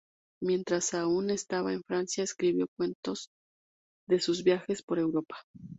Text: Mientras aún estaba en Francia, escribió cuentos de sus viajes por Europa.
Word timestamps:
Mientras 0.41 0.95
aún 0.95 1.29
estaba 1.29 1.73
en 1.73 1.83
Francia, 1.83 2.23
escribió 2.23 2.65
cuentos 2.75 3.27
de 4.09 4.19
sus 4.19 4.43
viajes 4.43 4.81
por 4.81 4.97
Europa. 4.97 5.37